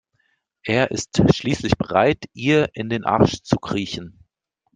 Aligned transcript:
Er 0.65 0.89
ist 0.89 1.21
schließlich 1.31 1.77
bereit 1.77 2.25
ihr 2.33 2.71
in 2.73 2.89
den 2.89 3.03
Arsch 3.05 3.43
zu 3.43 3.57
kriechen. 3.57 4.25